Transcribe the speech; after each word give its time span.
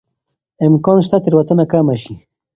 امکان 0.67 0.97
شته 1.05 1.17
تېروتنه 1.23 1.63
کمه 1.71 1.95
شي. 2.03 2.13